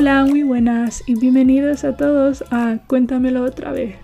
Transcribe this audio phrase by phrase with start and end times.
[0.00, 3.96] Hola, muy buenas y bienvenidos a todos a Cuéntamelo otra vez.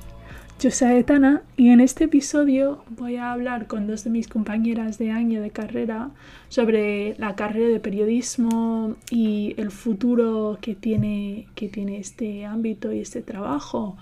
[0.60, 4.98] Yo soy Aetana y en este episodio voy a hablar con dos de mis compañeras
[4.98, 6.10] de año de carrera
[6.50, 13.00] sobre la carrera de periodismo y el futuro que tiene, que tiene este ámbito y
[13.00, 13.96] este trabajo.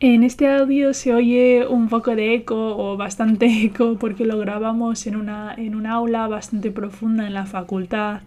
[0.00, 5.06] En este audio se oye un poco de eco o bastante eco porque lo grabamos
[5.06, 8.20] en una, en un aula bastante profunda en la facultad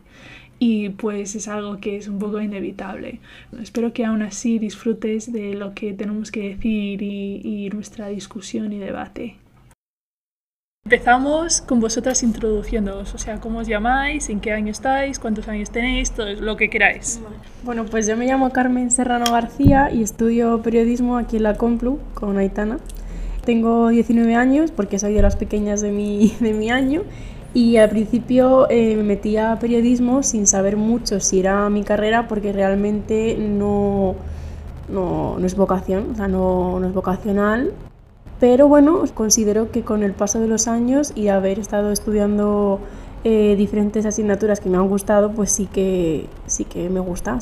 [0.59, 3.19] y pues es algo que es un poco inevitable.
[3.61, 8.73] Espero que aún así disfrutes de lo que tenemos que decir y, y nuestra discusión
[8.73, 9.35] y debate.
[10.87, 15.69] Empezamos con vosotras introduciéndoos, o sea, cómo os llamáis, en qué año estáis, cuántos años
[15.69, 17.19] tenéis, todo lo que queráis.
[17.63, 21.99] Bueno, pues yo me llamo Carmen Serrano García y estudio periodismo aquí en la Complu
[22.13, 22.79] con Aitana.
[23.43, 27.03] Tengo 19 años porque soy de las pequeñas de mi, de mi año
[27.53, 32.27] y al principio eh, me metí a periodismo sin saber mucho si era mi carrera
[32.27, 34.15] porque realmente no,
[34.89, 37.73] no, no es vocación, o sea, no, no es vocacional
[38.39, 42.79] pero bueno, considero que con el paso de los años y haber estado estudiando
[43.23, 47.39] eh, diferentes asignaturas que me han gustado, pues sí que, sí que me gusta.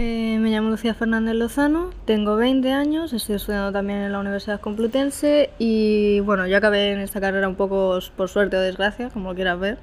[0.00, 4.60] Eh, me llamo Lucía Fernández Lozano, tengo 20 años, estoy estudiando también en la Universidad
[4.60, 9.34] Complutense y bueno, yo acabé en esta carrera un poco por suerte o desgracia, como
[9.34, 9.78] quieras ver.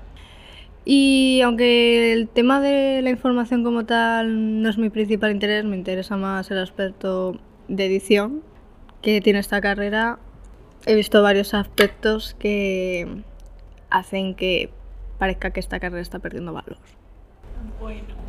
[0.85, 5.75] Y aunque el tema de la información como tal no es mi principal interés, me
[5.75, 8.41] interesa más el aspecto de edición
[9.01, 10.19] que tiene esta carrera,
[10.85, 13.21] he visto varios aspectos que
[13.89, 14.69] hacen que
[15.19, 16.77] parezca que esta carrera está perdiendo valor.
[17.81, 18.24] Bueno,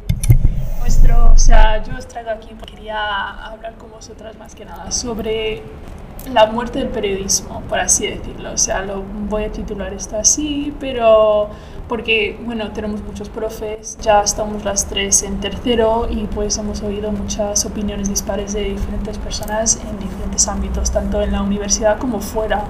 [1.36, 5.62] o sea, yo os traigo aquí quería hablar con vosotras más que nada sobre
[6.32, 8.52] la muerte del periodismo, por así decirlo.
[8.52, 11.50] O sea, lo voy a titular esto así, pero
[11.88, 17.10] porque, bueno, tenemos muchos profes, ya estamos las tres en tercero y pues hemos oído
[17.12, 22.64] muchas opiniones dispares de diferentes personas en diferentes ámbitos, tanto en la universidad como fuera.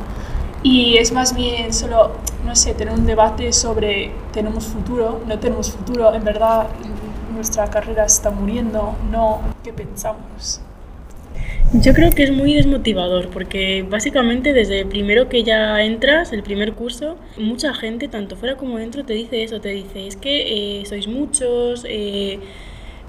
[0.62, 2.12] Y es más bien solo,
[2.44, 6.66] no sé, tener un debate sobre tenemos futuro, no tenemos futuro, en verdad
[7.36, 10.60] nuestra carrera está muriendo, no, ¿qué pensamos?
[11.72, 16.74] Yo creo que es muy desmotivador porque básicamente desde primero que ya entras, el primer
[16.74, 20.86] curso, mucha gente, tanto fuera como dentro, te dice eso, te dice, es que eh,
[20.86, 22.38] sois muchos, eh,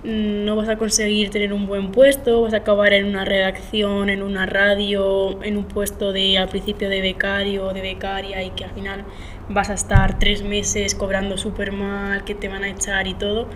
[0.04, 4.24] no vas a conseguir tener un buen puesto, vas a acabar en una redacción, en
[4.24, 8.66] una radio, en un puesto de al principio de becario o de becaria y que
[8.66, 9.06] al final
[9.50, 13.48] vas a estar tres meses cobrando súper mal, que te van a echar y todo.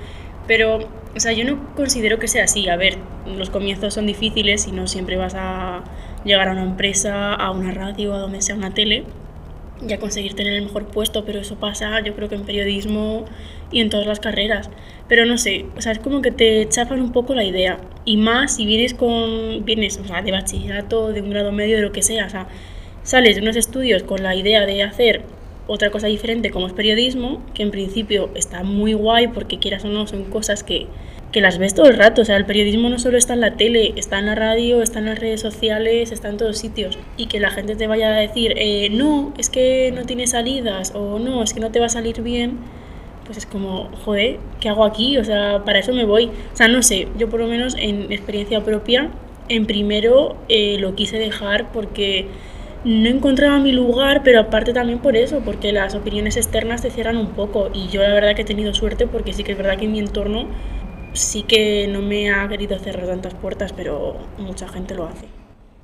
[0.52, 0.80] Pero,
[1.16, 2.68] o sea, yo no considero que sea así.
[2.68, 2.98] A ver,
[3.38, 5.82] los comienzos son difíciles y no siempre vas a
[6.26, 9.06] llegar a una empresa, a una radio, a donde sea una tele
[9.88, 13.24] y a conseguir tener el mejor puesto, pero eso pasa yo creo que en periodismo
[13.72, 14.70] y en todas las carreras.
[15.08, 17.78] Pero no sé, o sea, es como que te chafan un poco la idea.
[18.04, 21.84] Y más si vienes con vienes, o sea, de bachillerato, de un grado medio, de
[21.84, 22.50] lo que sea, o sea,
[23.04, 25.24] sales de unos estudios con la idea de hacer
[25.68, 29.88] otra cosa diferente como es periodismo, que en principio está muy guay porque quieras o
[29.88, 30.88] no, son cosas que,
[31.32, 32.22] que las ves todo el rato.
[32.22, 35.00] O sea, el periodismo no solo está en la tele, está en la radio, está
[35.00, 36.98] en las redes sociales, está en todos sitios.
[37.18, 40.94] Y que la gente te vaya a decir, eh, no, es que no tiene salidas
[40.96, 42.58] o no, es que no te va a salir bien,
[43.26, 45.18] pues es como, joder, ¿qué hago aquí?
[45.18, 46.26] O sea, para eso me voy.
[46.26, 49.10] O sea, no sé, yo por lo menos en experiencia propia,
[49.48, 52.28] en primero eh, lo quise dejar porque
[52.84, 57.18] no encontraba mi lugar, pero aparte también por eso, porque las opiniones externas te cierran
[57.18, 57.70] un poco.
[57.74, 59.92] Y yo la verdad que he tenido suerte porque sí que es verdad que en
[59.92, 60.48] mi entorno
[61.14, 65.26] sí que no me ha querido cerrar tantas puertas, pero mucha gente lo hace.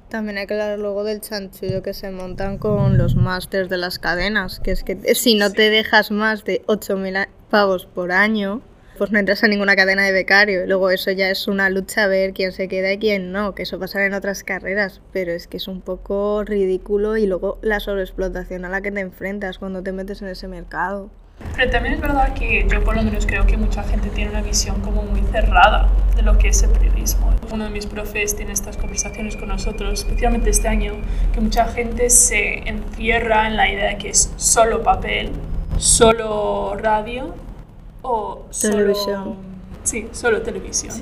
[0.10, 4.00] También hay que hablar luego del chanchullo que se montan con los másters de las
[4.00, 8.62] cadenas, que es que si no te dejas más de 8.000 pavos por año,
[8.98, 10.66] pues no entras a ninguna cadena de becario.
[10.66, 13.80] Luego eso ya es una lucha ver quién se queda y quién no, que eso
[13.80, 18.66] pasará en otras carreras, pero es que es un poco ridículo y luego la sobreexplotación
[18.66, 21.10] a la que te enfrentas cuando te metes en ese mercado.
[21.56, 24.42] Pero también es verdad que yo por lo menos creo que mucha gente tiene una
[24.42, 27.32] visión como muy cerrada de lo que es el periodismo.
[27.52, 30.94] Uno de mis profes tiene estas conversaciones con nosotros, especialmente este año,
[31.34, 35.32] que mucha gente se encierra en la idea de que es solo papel,
[35.78, 37.36] solo radio
[38.08, 39.36] o televisión.
[39.84, 40.94] sí, solo televisión.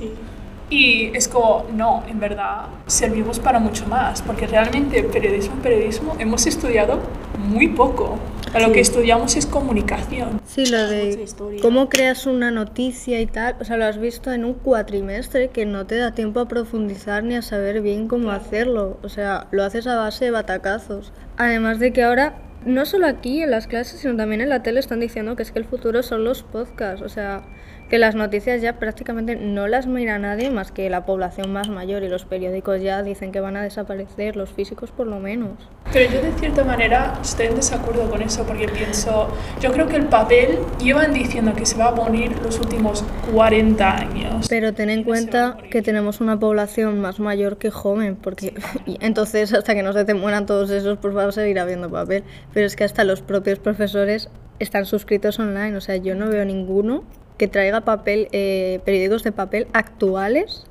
[0.70, 6.48] Y es como, no, en verdad servimos para mucho más, porque realmente periodismo, periodismo, hemos
[6.48, 7.00] estudiado
[7.38, 8.18] muy poco.
[8.60, 10.42] Lo que estudiamos es comunicación.
[10.48, 11.26] Sí, lo de
[11.62, 15.66] cómo creas una noticia y tal, o sea, lo has visto en un cuatrimestre que
[15.66, 18.98] no te da tiempo a profundizar ni a saber bien cómo hacerlo.
[19.04, 21.12] O sea, lo haces a base de batacazos.
[21.38, 24.80] Además de que ahora no solo aquí en las clases, sino también en la tele
[24.80, 27.02] están diciendo que es que el futuro son los podcasts.
[27.02, 27.44] O sea,
[27.90, 32.04] que las noticias ya prácticamente no las mira nadie más que la población más mayor
[32.04, 35.52] y los periódicos ya dicen que van a desaparecer, los físicos por lo menos.
[35.94, 39.30] Pero yo de cierta manera estoy en desacuerdo con eso porque pienso,
[39.62, 43.98] yo creo que el papel llevan diciendo que se va a morir los últimos 40
[43.98, 44.48] años.
[44.50, 48.54] Pero ten en cuenta que tenemos una población más mayor que joven, porque
[49.00, 52.24] entonces hasta que no se te mueran todos esos, pues va a seguir habiendo papel.
[52.54, 54.30] Pero es que hasta los propios profesores
[54.60, 57.04] están suscritos online, o sea, yo no veo ninguno
[57.38, 60.66] que traiga papel, eh, periódicos de papel actuales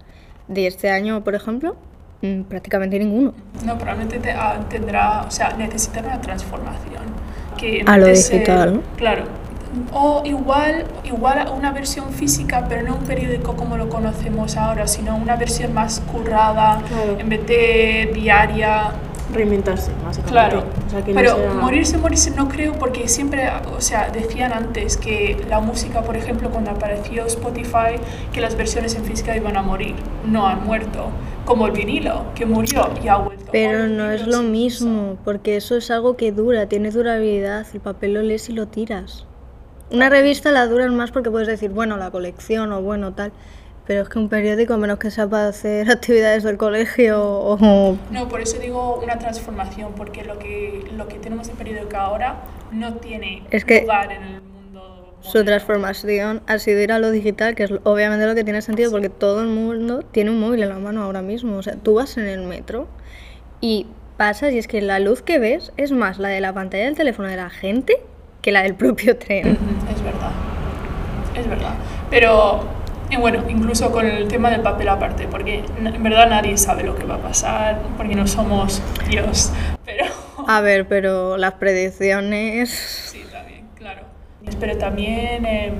[0.48, 1.76] de este año, por ejemplo,
[2.22, 3.34] mm, prácticamente ninguno.
[3.64, 7.02] No, probablemente te, ah, tendrá, o sea, necesitará una transformación.
[7.58, 8.82] Que A lo digital, ¿no?
[8.96, 9.24] Claro.
[9.92, 15.16] O igual, igual una versión física, pero no un periódico como lo conocemos ahora, sino
[15.16, 17.18] una versión más currada, Claro.
[17.18, 18.92] en vez de diaria.
[19.34, 20.30] Reinventarse, básicamente.
[20.30, 24.10] Claro, O sea, que no pero sea- morirse, morirse no creo porque siempre, o sea,
[24.10, 27.96] decían antes que la música, por ejemplo, cuando apareció Spotify,
[28.32, 29.94] que las versiones en física iban a morir,
[30.26, 31.08] no han muerto,
[31.44, 33.44] como el vinilo, que murió y ha vuelto.
[33.52, 38.14] Pero no es lo mismo, porque eso es algo que dura, tiene durabilidad, el papel
[38.14, 39.26] lo lees y lo tiras.
[39.90, 43.32] Una revista la duran más porque puedes decir, bueno, la colección o bueno, tal.
[43.86, 47.98] Pero es que un periódico, a menos que sea para hacer actividades del colegio o...
[48.10, 52.36] No, por eso digo una transformación, porque lo que, lo que tenemos de periódico ahora
[52.72, 55.14] no tiene Es que lugar en el mundo.
[55.20, 55.44] Su moderno.
[55.44, 59.08] transformación ha sido ir a lo digital, que es obviamente lo que tiene sentido porque
[59.08, 61.56] todo el mundo tiene un móvil en la mano ahora mismo.
[61.56, 62.86] O sea, tú vas en el metro
[63.60, 66.84] y pasas y es que la luz que ves es más la de la pantalla
[66.84, 68.00] del teléfono de la gente
[68.42, 69.58] que la del propio tren.
[69.90, 70.32] Es verdad,
[71.34, 71.74] es verdad.
[72.10, 72.62] Pero,
[73.14, 76.94] y bueno, incluso con el tema del papel aparte, porque en verdad nadie sabe lo
[76.96, 79.52] que va a pasar, porque no somos Dios.
[79.84, 80.06] Pero
[80.48, 82.70] A ver, pero las predicciones...
[83.12, 84.02] sí, también, claro.
[84.58, 85.72] Pero también eh,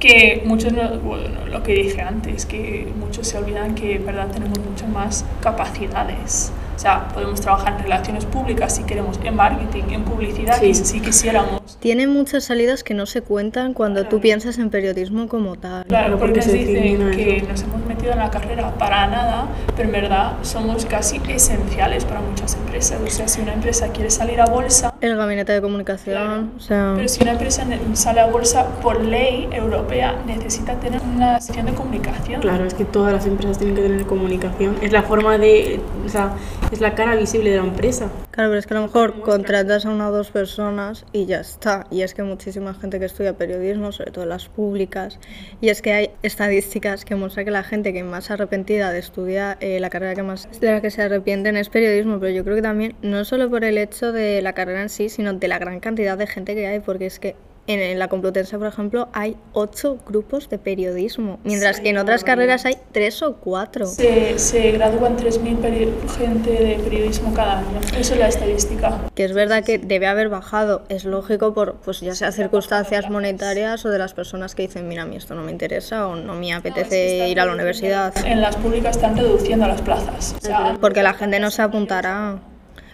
[0.00, 4.28] que muchos, no- bueno, lo que dije antes, que muchos se olvidan que en verdad
[4.28, 6.50] tenemos muchas más capacidades.
[6.78, 10.66] O sea, podemos trabajar en relaciones públicas si queremos, en marketing, en publicidad, Sí.
[10.66, 11.60] y si quisiéramos.
[11.80, 15.84] Tiene muchas salidas que no se cuentan cuando tú piensas en periodismo como tal.
[15.86, 19.48] Claro, Claro, porque nos se dicen que nos hemos metido en la carrera para nada,
[19.74, 23.00] pero en verdad somos casi esenciales para muchas empresas.
[23.04, 26.44] O sea, si una empresa quiere salir a bolsa, El gabinete de comunicación, Claro.
[26.56, 26.92] o sea...
[26.94, 27.64] pero si una empresa
[27.94, 32.40] sale a bolsa por ley europea, necesita tener una sección de comunicación.
[32.40, 34.76] Claro, es que todas las empresas tienen que tener comunicación.
[34.80, 35.80] Es la forma de.
[36.06, 36.32] O sea,
[36.72, 38.10] es la cara visible de la empresa.
[38.30, 41.40] Claro, pero es que a lo mejor contratas a una o dos personas y ya
[41.40, 41.86] está.
[41.90, 45.18] Y es que muchísima gente que estudia periodismo, sobre todo las públicas,
[45.60, 49.56] y es que hay estadísticas que muestran que la gente que más arrepentida de estudiar
[49.60, 52.56] eh, la carrera que más de la que se arrepienten es periodismo, pero yo creo
[52.56, 55.58] que también no solo por el hecho de la carrera en sí, sino de la
[55.58, 57.34] gran cantidad de gente que hay, porque es que
[57.68, 61.98] en, en la Complutense, por ejemplo, hay ocho grupos de periodismo, mientras Sí, que en
[61.98, 63.86] otras carreras hay tres o cuatro.
[63.86, 67.78] Se, se gradúan 3.000 peri- gente de periodismo cada año.
[67.96, 68.98] Eso es la estadística.
[69.14, 73.84] Que es verdad que debe haber bajado, es lógico por pues ya sea circunstancias monetarias
[73.84, 76.34] o de las personas que dicen, mira, a mí esto no me interesa o no
[76.34, 78.12] me apetece ir a la universidad.
[78.26, 80.34] En las públicas están reduciendo las plazas.
[80.38, 82.38] O sea, Porque la gente no se apuntará.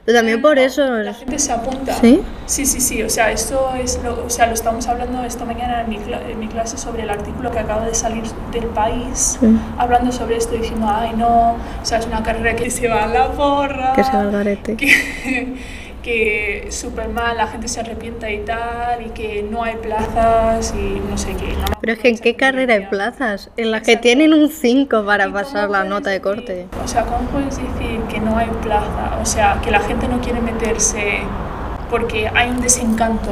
[0.05, 0.85] Pero también por eso...
[0.87, 1.95] La gente se apunta.
[1.95, 2.21] ¿Sí?
[2.45, 3.03] Sí, sí, sí.
[3.03, 6.39] O sea, esto es lo, o sea, lo estamos hablando esta mañana en mi, en
[6.39, 9.47] mi clase sobre el artículo que acaba de salir del país, Sí.
[9.79, 13.07] hablando sobre esto, diciendo, ay, no, o sea, es una carrera que se va a
[13.07, 13.95] la porra.
[13.95, 14.77] Que se va al garete.
[14.77, 15.55] Que,
[16.05, 21.01] que súper mal, la gente se arrepienta y tal, y que no hay plazas y
[21.11, 21.49] no sé qué.
[21.55, 25.01] no Pero es que en qué carrera hay plazas, en las que tienen un 5
[25.03, 26.67] ¿Y para pasar la nota de decir- corte.
[26.85, 29.19] O sea, ¿cómo puedes decir que no hay plaza?
[29.21, 31.23] O sea, que la gente no quiere meterse
[31.91, 33.31] porque hay un desencanto.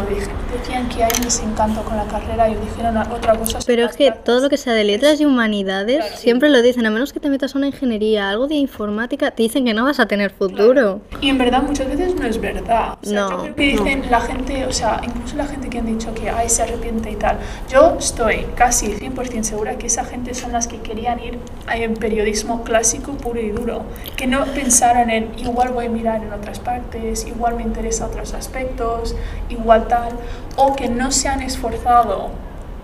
[0.53, 3.59] Decían que hay un desencanto con la carrera y dijeron otra cosa.
[3.67, 6.23] Pero es que todo lo que sea de letras y humanidades Claro, sí.
[6.23, 9.43] siempre lo dicen, a menos que te metas a una ingeniería, algo de informática, te
[9.43, 11.01] dicen que no vas a tener futuro.
[11.21, 12.99] Y en verdad muchas veces no es verdad.
[13.03, 15.79] O sea, No, yo creo que dicen la gente, o sea, incluso la gente que
[15.79, 17.39] han dicho que ay, se arrepiente y tal.
[17.69, 21.39] Yo estoy casi 100% segura que esa gente son las que querían ir
[21.73, 23.83] en periodismo clásico puro y duro.
[24.17, 28.35] Que no pensaran en igual voy a mirar en otras partes, igual me interesa otros
[28.43, 29.15] aspectos,
[29.49, 30.13] igual tal.
[30.57, 32.31] O que no se han esforzado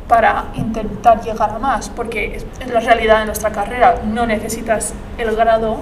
[0.08, 4.00] para intentar llegar a más, porque es, la realidad de nuestra carrera.
[4.04, 5.78] No necesitas el grado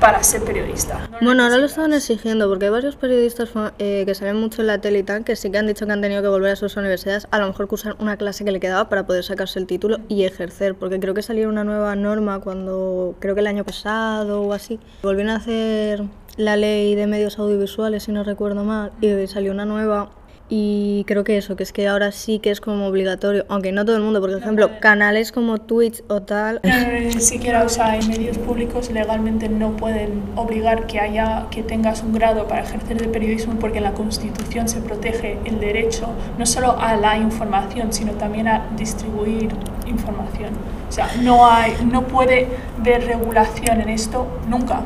[0.00, 1.08] para ser periodista.
[1.10, 4.68] No Bueno, ahora lo estaban exigiendo porque hay varios periodistas eh, que salen mucho en
[4.68, 6.56] la tele y tal que sí que han dicho que han tenido que volver a
[6.56, 9.66] sus universidades a lo mejor cursar una clase que le quedaba para poder sacarse el
[9.66, 13.64] título y ejercer, porque creo que salió una nueva norma cuando, creo que el año
[13.64, 16.04] pasado o así, volvieron a hacer
[16.40, 20.10] la ley de medios audiovisuales, si no recuerdo mal, y salió una nueva
[20.52, 23.84] Y creo que eso, que es que ahora sí que es como obligatorio, aunque no
[23.84, 26.60] todo el mundo, porque por ejemplo, canales como Twitch o tal.
[26.64, 32.02] Ni siquiera, o sea, en medios públicos legalmente no pueden obligar que haya, que tengas
[32.02, 36.44] un grado para ejercer de periodismo porque en la Constitución se protege el derecho no
[36.46, 39.50] solo a la información, sino también a distribuir
[39.86, 40.50] información.
[40.88, 42.48] O sea, no hay, no puede
[42.80, 44.82] haber regulación en esto nunca,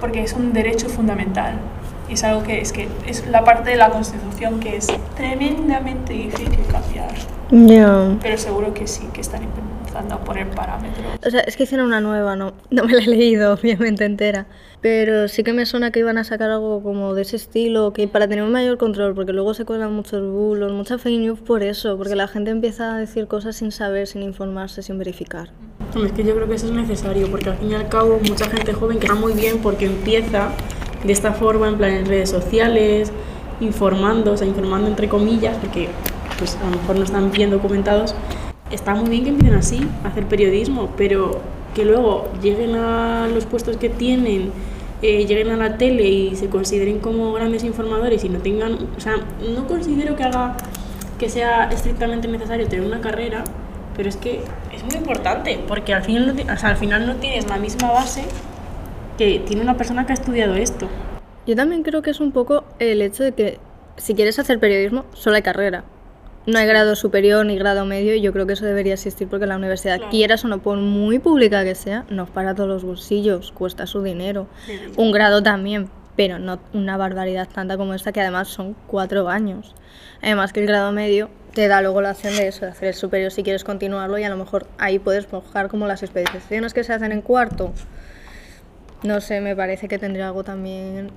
[0.00, 1.54] porque es un derecho fundamental.
[2.08, 4.86] Y es algo que es que es la parte de la Constitución que es
[5.16, 7.10] tremendamente difícil cambiar.
[7.50, 8.16] Ya.
[8.22, 9.42] Pero seguro que sí, que están
[9.88, 11.06] empezando a poner parámetros.
[11.26, 14.46] O sea, es que hicieron una nueva, no, no me la he leído obviamente entera.
[14.80, 18.06] Pero sí que me suena que iban a sacar algo como de ese estilo, que
[18.06, 21.64] para tener un mayor control, porque luego se cuelan muchos bulos, mucha fake news por
[21.64, 25.50] eso, porque la gente empieza a decir cosas sin saber, sin informarse, sin verificar.
[25.96, 28.48] Es que yo creo que eso es necesario, porque al fin y al cabo mucha
[28.48, 30.50] gente joven que está muy bien porque empieza
[31.02, 33.10] de esta forma, en plan en redes sociales,
[33.60, 35.88] informando, o sea, informando entre comillas, porque
[36.38, 38.14] pues a lo mejor no están bien documentados.
[38.70, 41.40] Está muy bien que empiecen así, a hacer periodismo, pero
[41.74, 44.50] que luego lleguen a los puestos que tienen,
[45.00, 49.00] eh, lleguen a la tele y se consideren como grandes informadores y no tengan, o
[49.00, 49.14] sea,
[49.54, 50.56] no considero que haga
[51.18, 53.44] que sea estrictamente necesario tener una carrera,
[53.96, 54.40] pero es que
[54.72, 58.24] es muy importante, porque al final o sea, al final no tienes la misma base
[59.16, 60.88] que tiene una persona que ha estudiado esto.
[61.46, 63.58] Yo también creo que es un poco el hecho de que
[63.96, 65.84] si quieres hacer periodismo, solo hay carrera.
[66.48, 69.44] No hay grado superior ni grado medio y yo creo que eso debería existir porque
[69.44, 70.10] la universidad, Claro.
[70.10, 74.02] quieras o no, por muy pública que sea, nos para todos los bolsillos, cuesta su
[74.02, 74.46] dinero.
[74.96, 79.74] Un grado también, pero no una barbaridad tanta como esta que además son cuatro años.
[80.22, 82.94] Además que el grado medio te da luego la opción de eso, de hacer el
[82.94, 86.82] superior si quieres continuarlo y a lo mejor ahí puedes forjar como las especializaciones que
[86.82, 87.74] se hacen en cuarto.
[89.02, 91.10] No sé, me parece que tendría algo también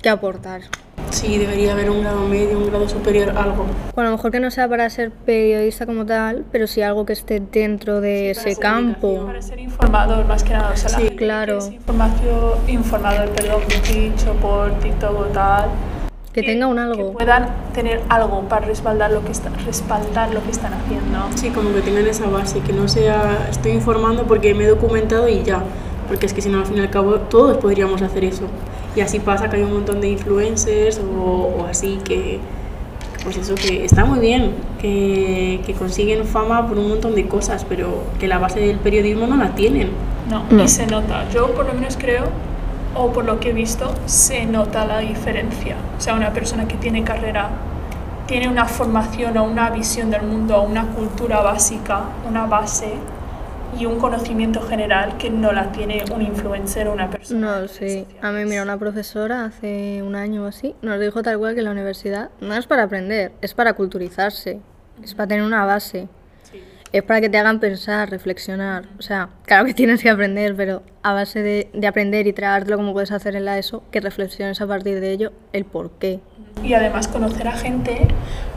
[0.00, 0.62] que aportar.
[1.10, 3.64] Sí, debería haber un grado medio, un grado superior, algo.
[3.94, 7.06] Bueno, a lo mejor que no sea para ser periodista como tal, pero sí algo
[7.06, 9.26] que esté dentro de para ese campo.
[9.26, 10.70] Para ser informador, más que nada.
[10.72, 11.58] O sea, la Sí, que claro.
[11.58, 13.62] es información, informador, perdón,
[13.92, 15.66] dicho por TikTok o tal.
[16.32, 17.12] Que tenga un Que algo.
[17.14, 21.26] puedan tener algo para respaldar lo que, está, respaldar lo que están haciendo.
[21.34, 25.26] Sí, como que tengan esa base, que no sea estoy informando porque me he documentado
[25.28, 25.62] y ya.
[26.08, 28.44] Porque es que si no, al fin y al cabo, todos podríamos hacer eso.
[28.96, 32.40] Y así pasa que hay un montón de influencers o, o así que,
[33.22, 37.64] pues eso, que está muy bien, que, que consiguen fama por un montón de cosas,
[37.68, 39.90] pero que la base del periodismo no la tienen.
[40.30, 40.64] No, No.
[40.64, 41.28] y se nota.
[41.30, 42.24] Yo por lo menos creo,
[42.94, 45.76] o por lo que he visto, se nota la diferencia.
[45.98, 47.50] O sea, una persona que tiene carrera,
[48.26, 52.94] tiene una formación o una visión del mundo, o una cultura básica, una base
[53.78, 57.60] y un conocimiento general que no la tiene un influencer o una persona.
[57.60, 58.06] No, sí.
[58.20, 61.62] A mí, mira, una profesora hace un año o así nos dijo tal cual que
[61.62, 64.60] la universidad no es para aprender, es para culturizarse,
[65.02, 66.08] es para tener una base.
[66.90, 68.86] Es para que te hagan pensar, reflexionar.
[68.98, 72.78] O sea, claro que tienes que aprender, pero a base de, de aprender y tragártelo
[72.78, 76.20] como puedes hacer en la ESO, que reflexiones a partir de ello el por qué.
[76.62, 78.08] Y además conocer a gente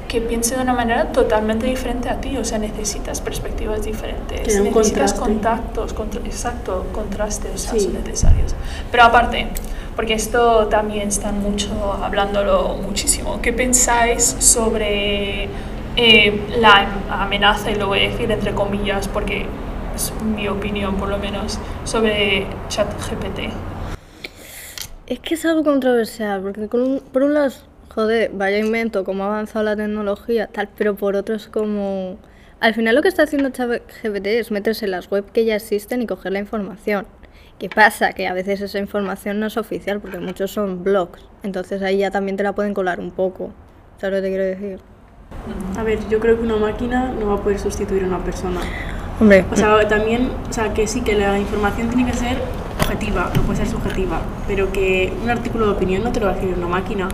[0.08, 5.14] que piense de una manera totalmente diferente a ti, o sea, necesitas perspectivas diferentes, necesitas
[5.14, 5.20] contraste.
[5.20, 7.80] contactos, contra- exacto, contrastes, o sea, Sí.
[7.82, 8.54] son necesarios.
[8.92, 9.48] Pero aparte,
[9.96, 11.70] porque esto también están mucho
[12.04, 15.48] hablándolo muchísimo, ¿qué pensáis sobre
[15.98, 19.46] eh, la amenaza, y lo voy a decir entre comillas, porque
[19.96, 23.50] es mi opinión por lo menos, sobre ChatGPT?
[25.08, 27.52] Es que es algo controversial, porque con un- por un lado,
[27.94, 32.18] joder, vaya invento, cómo ha avanzado la tecnología, tal, pero por otro es como...
[32.60, 36.02] Al final lo que está haciendo ChatGPT es meterse en las webs que ya existen
[36.02, 37.08] y coger la información.
[37.58, 38.14] ¿Qué pasa?
[38.14, 42.12] Que a veces esa información no es oficial, porque muchos son blogs, entonces ahí ya
[42.12, 43.52] también te la pueden colar un poco.
[43.98, 44.80] ¿Sabes lo que te quiero decir?
[45.78, 48.62] A ver, yo creo que una máquina no va a poder sustituir a una persona.
[49.20, 52.38] Hombre, O sea, también, o sea, que sí, que la información tiene que ser
[52.80, 56.32] objetiva, no puede ser subjetiva, pero que un artículo de opinión no te lo va
[56.32, 57.08] a decir una máquina,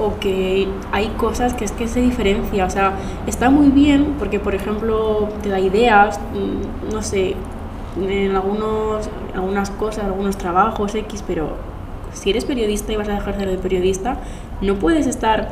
[0.00, 2.94] o que hay cosas que es que se diferencia, o sea,
[3.26, 7.36] está muy bien porque, por ejemplo, te da ideas, mm, no sé,
[8.00, 11.56] en algunos, algunas cosas, algunos trabajos X, pero
[12.12, 14.16] si eres periodista y vas a ejercer de periodista,
[14.60, 15.50] no puedes estar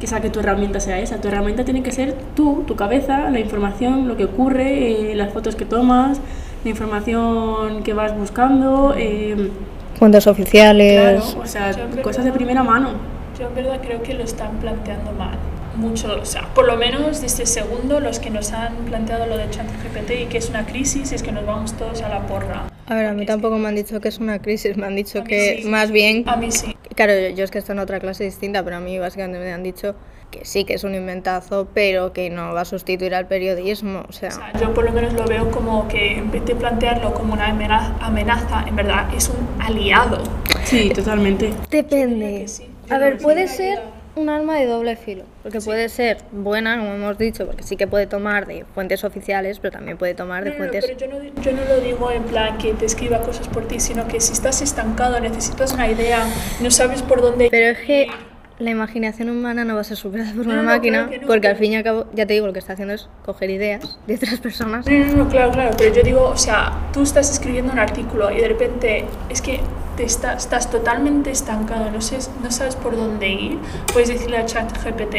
[0.00, 1.20] que sea que tu herramienta sea esa.
[1.20, 5.32] Tu herramienta tiene que ser tú, tu cabeza, la información, lo que ocurre, eh, las
[5.32, 6.20] fotos que tomas,
[6.64, 9.50] la información que vas buscando, eh,
[9.98, 11.20] cuentas oficiales.
[11.22, 13.15] claro, o sea, cosas de primera mano.
[13.38, 15.36] Yo en verdad creo que lo están planteando mal.
[15.76, 19.50] Mucho, o sea, por lo menos desde segundo los que nos han planteado lo de
[19.50, 22.62] ChatGPT y que es una crisis es que nos vamos todos a la porra.
[22.86, 25.22] A ver, a mí tampoco me han dicho que es una crisis, me han dicho
[25.24, 25.68] que sí.
[25.68, 26.74] más bien A mí sí.
[26.94, 29.52] Claro, yo- yo es que estoy en otra clase distinta, pero a mí básicamente me
[29.52, 29.94] han dicho
[30.30, 34.04] que sí que es un inventazo, pero que no va a sustituir al periodismo.
[34.08, 36.54] O sea, O sea, yo por lo menos lo veo como que en vez de
[36.54, 40.22] plantearlo como una amena- amenaza, en verdad es un aliado.
[40.64, 41.52] Sí, totalmente.
[41.70, 42.40] depende.
[42.40, 42.66] que sí.
[42.90, 43.56] A ver, puede sí.
[43.56, 43.80] ser
[44.16, 47.86] un arma de doble filo, porque puede ser buena, como hemos dicho, porque sí que
[47.86, 50.86] puede tomar de fuentes oficiales, pero también puede tomar de No, no, no, fuentes...
[50.86, 53.78] pero yo no, yo no lo digo en plan que te escriba cosas por ti,
[53.78, 56.24] sino que si estás estancado, necesitas una idea,
[56.60, 58.08] no sabes por dónde Pero es que.
[58.58, 61.48] La imaginación humana no va a ser superada por No, una no, máquina, claro porque
[61.48, 63.98] al fin y al cabo, ya te digo, lo que está haciendo es coger ideas
[64.06, 64.86] de otras personas.
[64.86, 68.30] No, no, no, claro, claro, pero yo digo, o sea, tú estás escribiendo un artículo
[68.30, 69.60] y de repente es que
[69.96, 73.58] te está- estás totalmente estancado, no, sé, no sabes por dónde ir,
[73.92, 75.14] puedes decirle a ChatGPT,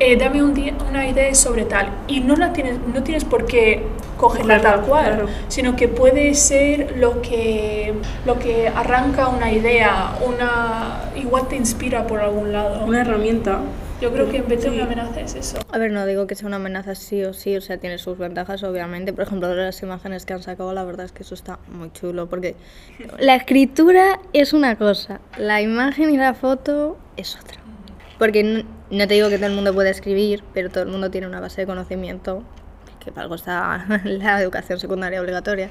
[0.00, 3.44] eh, dame un día, una idea sobre tal, y no la tienes, no tienes por
[3.46, 3.82] qué
[4.22, 5.26] cogerla Cogerla, tal cual, claro.
[5.48, 7.92] sino que puede ser lo que,
[8.24, 12.84] lo que arranca una idea, una, igual te inspira por algún lado.
[12.84, 13.58] Una herramienta.
[14.00, 14.74] Yo creo que en vez de Sí.
[14.74, 15.58] una amenaza es eso.
[15.70, 18.18] A ver, no digo que sea una amenaza sí o sí, o sea, tiene sus
[18.18, 19.12] ventajas, obviamente.
[19.12, 22.28] Por ejemplo, las imágenes que han sacado, la verdad es que eso está muy chulo,
[22.28, 22.54] porque
[23.18, 27.58] la escritura es una cosa, la imagen y la foto es otra.
[28.18, 31.10] Porque no, no te digo que todo el mundo puede escribir, pero todo el mundo
[31.10, 32.42] tiene una base de conocimiento,
[33.02, 35.70] que para algo está la educación secundaria obligatoria.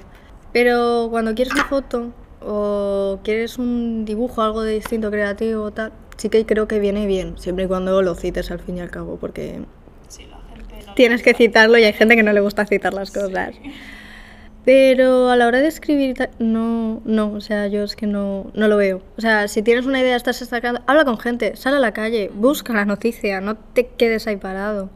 [0.54, 2.12] Pero cuando quieres una foto
[2.42, 7.38] o quieres un dibujo, algo de distinto, creativo tal, sí que creo que viene bien,
[7.38, 9.62] siempre y cuando lo cites al fin y al cabo, porque
[10.08, 12.94] Sí, la gente no tienes que citarlo y hay gente que no le gusta citar
[12.94, 13.56] las cosas.
[14.64, 18.68] Pero a la hora de escribir, no, no, o sea, yo es que no, no
[18.68, 19.02] lo veo.
[19.18, 22.30] O sea, si tienes una idea, estás destacando, habla con gente, sal a la calle,
[22.32, 24.92] busca la noticia, no te quedes ahí parado.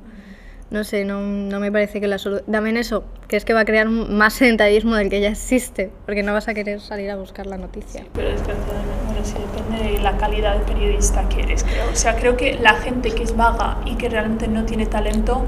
[0.71, 2.51] No sé, no, no me parece que la solución...
[2.51, 6.23] También eso, que es que va a crear más sedentarismo del que ya existe, porque
[6.23, 8.03] no vas a querer salir a buscar la noticia.
[8.13, 11.85] Pero desgraciadamente, bueno, sí depende de la calidad de periodista que eres, creo.
[11.91, 15.45] O sea, creo que la gente que es vaga y que realmente no tiene talento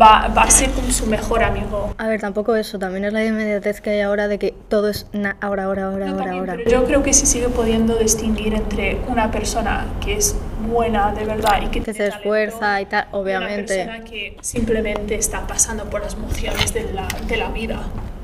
[0.00, 1.94] va, va a ser como su mejor amigo.
[1.96, 5.06] A ver, tampoco eso, también es la inmediatez que hay ahora de que todo es
[5.12, 6.54] na- ahora, ahora, ahora, ahora, también, ahora.
[6.62, 10.36] pero yo creo que se sigue pudiendo distinguir entre una persona que es
[10.68, 13.82] buena de verdad y que, Que se esfuerza y tal, obviamente.
[13.82, 17.82] Una persona que simplemente está pasando por las emociones de la, de la vida,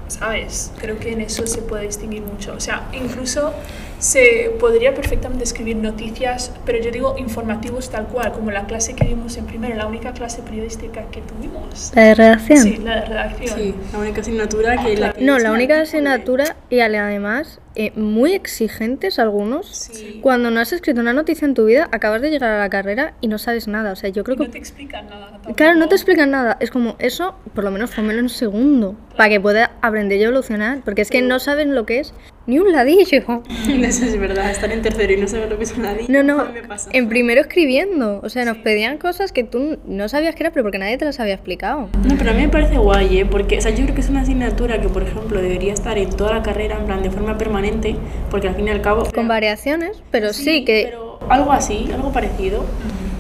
[0.09, 0.73] ¿sabes?
[0.79, 2.55] Creo que en eso se puede distinguir mucho.
[2.55, 3.53] O sea, incluso
[4.05, 9.05] se podría perfectamente escribir noticias, pero yo digo informativos tal cual, como la clase que
[9.05, 11.91] vimos en primero, la única clase periodística que tuvimos.
[11.95, 12.59] ¿La de redacción?
[12.59, 13.59] Sí, la de redacción.
[13.59, 17.93] Sí, la única asignatura que la que No, es la única asignatura y además eh,
[17.97, 19.69] muy exigentes algunos.
[19.69, 20.21] Sí.
[20.23, 23.15] Cuando no has escrito una noticia en tu vida, acabas de llegar a la carrera
[23.23, 23.93] y no sabes nada.
[23.93, 24.53] O sea, yo creo Y no que...
[24.53, 25.31] te explican nada.
[25.31, 25.57] tampoco.
[25.57, 26.59] Claro, no te explican nada.
[26.61, 30.83] Es como eso, por lo menos pónmelo en segundo, para que pueda aprender y evolucionar.
[30.85, 32.13] Porque es que no saben lo que es
[32.47, 33.05] ni un ladillo.
[33.69, 36.45] Eso es verdad, estar en tercero y no saber lo que es una No, no,
[36.53, 36.91] me pasa.
[36.93, 38.21] en primero escribiendo.
[38.23, 41.05] O sea, nos pedían cosas que tú no sabías que era, pero porque nadie te
[41.05, 41.89] las había explicado.
[42.07, 43.27] No, pero a mí me parece guay, ¿eh?
[43.27, 46.11] Porque, o sea, yo creo que es una asignatura que, por ejemplo, debería estar en
[46.11, 47.97] toda la carrera, en plan, de forma permanente,
[48.31, 49.05] porque al fin y al cabo...
[49.15, 50.89] Con variaciones, pero sí, que...
[50.91, 52.65] Pero algo así, algo parecido.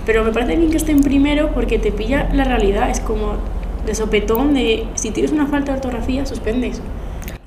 [0.06, 3.36] Pero me parece bien que esté en primero porque te pilla la realidad, es como
[3.86, 6.78] de sopetón de si tienes una falta de ortografía, suspendes.
[6.80, 6.82] O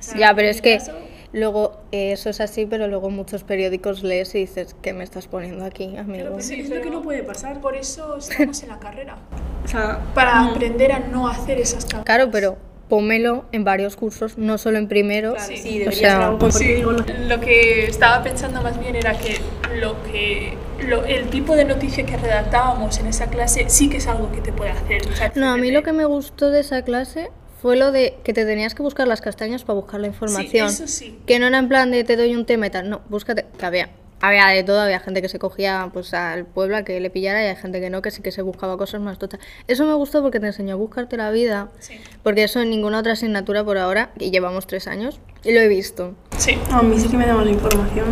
[0.02, 0.92] sea, Ya, pero es que caso-
[1.32, 5.26] luego eh, eso es así, pero luego muchos periódicos lees y dices, ¿qué me estás
[5.26, 6.30] poniendo aquí, amigo?
[6.32, 7.60] pues, es lo que no puede pasar.
[7.60, 9.16] Por eso estamos en la carrera.
[9.64, 12.02] O sea, Para mm, aprender a no hacer esas cosas.
[12.04, 12.56] Claro, pero
[12.88, 15.34] pómelo en varios cursos, no solo en primero.
[15.34, 18.80] claro, sí, o debería sea, ser algo porque Sí, digo, lo- que estaba pensando más
[18.80, 19.36] bien era que
[19.78, 20.54] lo que
[20.86, 24.40] lo- el tipo de noticia que redactábamos en esa clase sí que es algo que
[24.40, 25.02] te puede hacer.
[25.02, 25.36] ChatGPT.
[25.36, 27.28] No, a mí lo que me gustó de esa clase
[27.60, 30.70] fue lo de que te tenías que buscar las castañas para buscar la información.
[30.70, 31.18] Sí, eso sí.
[31.26, 33.66] Que no era en plan de te doy un tema y tal, no, búscate, que
[33.66, 33.90] había,
[34.20, 37.42] había de todo, había gente que se cogía pues al pueblo a que le pillara
[37.44, 39.40] y hay gente que no, que sí que se buscaba cosas más tochas.
[39.66, 42.00] Eso me gustó porque te enseñó a buscarte la vida, Sí.
[42.22, 45.68] porque eso en ninguna otra asignatura por ahora, y llevamos tres años, y lo he
[45.68, 46.14] visto.
[46.36, 46.58] Sí.
[46.70, 48.06] A mí sí que me daba la información.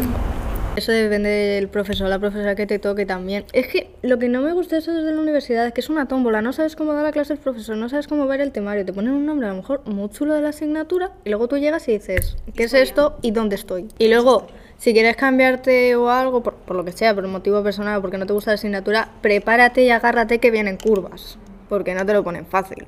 [0.77, 3.47] Eso depende del profesor, la profesora que te toque también.
[3.55, 6.07] Es que lo que no me gusta eso desde la universidad es que es una
[6.07, 8.85] tómbola, no sabes cómo da la clase el profesor, no sabes cómo ver el temario,
[8.85, 11.57] te ponen un nombre a lo mejor muy chulo de la asignatura y luego tú
[11.57, 13.89] llegas y dices, ¿qué es esto y dónde estoy?
[13.99, 17.63] Y luego, si quieres cambiarte o algo, por, por lo que sea, por un motivo
[17.63, 21.39] personal o porque no te gusta la asignatura, prepárate y agárrate que vienen curvas,
[21.71, 22.87] porque no te lo ponen fácil.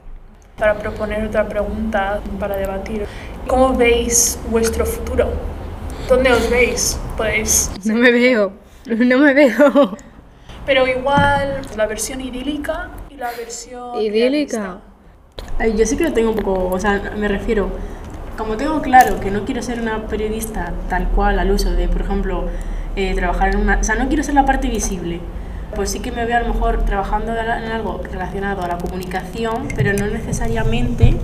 [0.58, 3.06] Para proponer otra pregunta para debatir.
[3.46, 5.57] ¿Cómo veis vuestro futuro?
[6.08, 6.98] ¿Dónde os veis?
[7.16, 8.52] Pues, No me veo,
[8.86, 9.96] no me veo.
[10.66, 14.78] pero igual la versión idílica y la versión Idílica.
[15.58, 17.70] Ay, Yo sí que lo tengo un poco, o sea, me refiero,
[18.36, 22.02] como tengo claro que no quiero ser una periodista tal cual al uso de, por
[22.02, 22.46] ejemplo,
[22.96, 23.78] eh, trabajar en una...
[23.78, 25.20] O sea, no quiero ser la parte visible,
[25.74, 29.68] pues sí que me veo a lo mejor trabajando en algo relacionado a la comunicación,
[29.74, 31.14] pero no necesariamente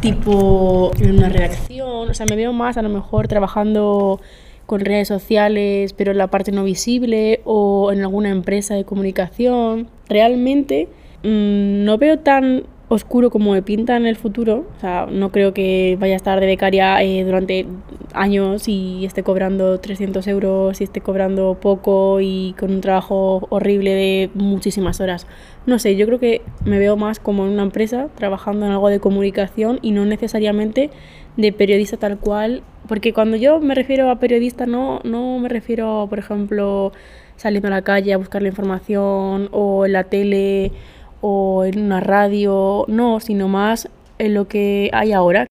[0.00, 4.20] tipo en una redacción, o sea, me veo más a lo mejor trabajando
[4.66, 9.88] con redes sociales, pero en la parte no visible o en alguna empresa de comunicación.
[10.08, 10.88] Realmente
[11.22, 14.66] mmm, no veo tan oscuro como me pinta en el futuro.
[14.76, 17.66] O sea, no creo que vaya a estar de becaria eh, durante
[18.14, 23.94] años y esté cobrando 300 euros y esté cobrando poco y con un trabajo horrible
[23.94, 25.26] de muchísimas horas.
[25.66, 28.88] No sé, yo creo que me veo más como en una empresa trabajando en algo
[28.88, 30.90] de comunicación y no necesariamente
[31.36, 32.62] de periodista tal cual.
[32.88, 36.92] Porque cuando yo me refiero a periodista no, no me refiero, por ejemplo,
[37.36, 40.72] saliendo a la calle a buscar la información o en la tele
[41.20, 45.46] o en una radio, no, sino más en lo que hay ahora.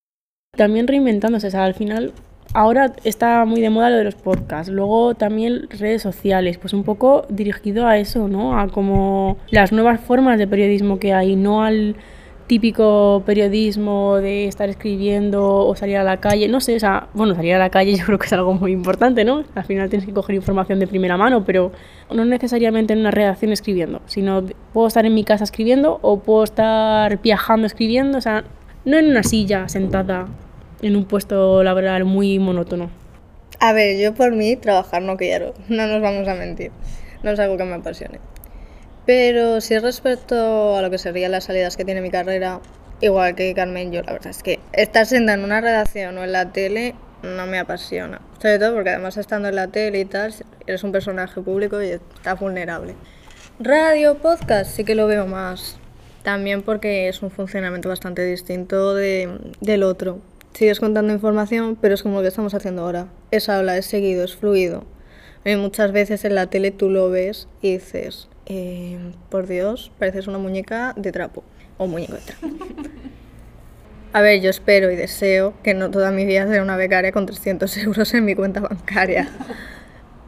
[0.55, 2.13] También reinventándose, o sea, al final
[2.53, 6.83] ahora está muy de moda lo de los podcasts, luego también redes sociales, pues un
[6.83, 8.59] poco dirigido a eso, ¿no?
[8.59, 11.95] A como las nuevas formas de periodismo que hay, no al
[12.47, 17.35] típico periodismo de estar escribiendo o salir a la calle, no sé, o sea, bueno,
[17.35, 19.43] salir a la calle yo creo que es algo muy importante, ¿no?
[19.53, 21.71] Al final tienes que coger información de primera mano, pero
[22.09, 26.43] no necesariamente en una redacción escribiendo, sino puedo estar en mi casa escribiendo o puedo
[26.43, 28.45] estar viajando escribiendo, o sea,
[28.85, 30.27] no en una silla sentada
[30.81, 32.89] en un puesto laboral muy monótono.
[33.59, 36.71] A ver, yo por mí trabajar no quiero, no nos vamos a mentir,
[37.23, 38.19] no es algo que me apasione.
[39.07, 42.59] Pero si respecto a lo que serían las salidas que tiene mi carrera,
[42.99, 46.33] igual que Carmen, yo la verdad es que estar sentada en una redacción o en
[46.33, 46.93] la tele
[47.23, 48.19] no me apasiona.
[48.41, 50.33] Sobre todo porque además estando en la tele y tal,
[50.67, 52.95] eres un personaje público y estás vulnerable.
[53.59, 55.77] Radio, podcast, sí que lo veo más.
[56.23, 60.19] También porque es un funcionamiento bastante distinto de, del otro.
[60.51, 63.07] Sigues contando información, pero es como lo que estamos haciendo ahora.
[63.31, 64.83] Es habla, es seguido, es fluido.
[65.45, 68.97] Y muchas veces en la tele tú lo ves y dices, eh,
[69.29, 71.43] por Dios, pareces una muñeca de trapo
[71.77, 72.47] o muñeco de trapo.
[74.13, 77.25] A ver, yo espero y deseo que no toda mi vida sea una becaria con
[77.25, 79.29] 300 euros en mi cuenta bancaria.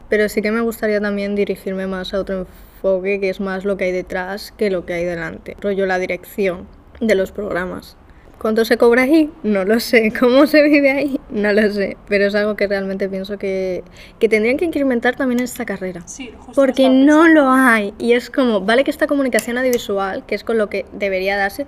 [0.09, 3.77] Pero sí que me gustaría también dirigirme más a otro enfoque que es más lo
[3.77, 5.55] que hay detrás que lo que hay delante.
[5.61, 6.67] Rollo la dirección
[6.99, 7.95] de los programas.
[8.39, 9.29] ¿Cuánto se cobra ahí?
[9.43, 10.13] No lo sé.
[10.19, 11.19] ¿Cómo se vive ahí?
[11.29, 11.97] No lo sé.
[12.07, 13.83] Pero es algo que realmente pienso que,
[14.17, 16.07] que tendrían que incrementar también en esta carrera.
[16.07, 17.93] Sí, justo Porque no lo hay.
[17.99, 21.67] Y es como, vale que está comunicación audiovisual, que es con lo que debería darse,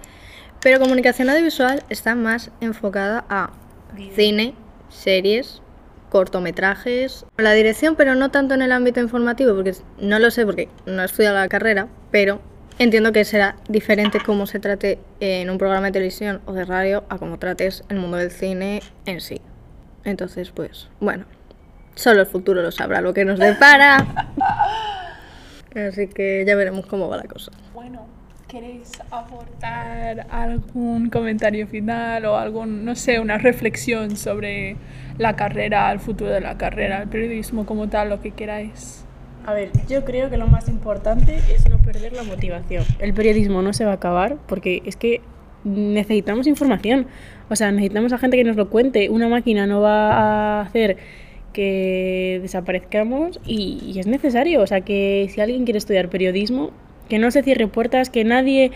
[0.62, 3.52] pero comunicación audiovisual está más enfocada a
[4.16, 4.54] cine,
[4.90, 5.62] series,
[6.10, 10.70] cortometrajes, la dirección, pero no tanto en el ámbito informativo, porque no lo sé, porque
[10.86, 12.42] no he estudiado la carrera, pero
[12.84, 17.04] entiendo que será diferente cómo se trate en un programa de televisión o de radio
[17.10, 19.40] a cómo trates el mundo del cine en sí.
[20.04, 21.26] Entonces, pues, bueno,
[21.94, 24.26] solo el futuro lo sabrá lo que nos depara.
[25.76, 27.52] Así que ya veremos cómo va la cosa.
[27.76, 28.08] Bueno,
[28.48, 34.76] ¿queréis aportar algún comentario final o algún, no sé, una reflexión sobre
[35.20, 39.01] la carrera, el futuro de la carrera, el periodismo como tal, lo que queráis?
[39.46, 42.84] A ver, yo creo que lo más importante es no perder la motivación.
[43.00, 45.22] El periodismo no se va a acabar porque es que
[45.64, 47.08] necesitamos información.
[47.50, 49.10] O sea, necesitamos a gente que nos lo cuente.
[49.10, 50.98] Una máquina no va a hacer
[51.54, 54.62] que desaparezcamos y, es necesario.
[54.62, 56.72] O sea, que si alguien quiere estudiar periodismo,
[57.10, 58.72] que no se cierre puertas, que nadie,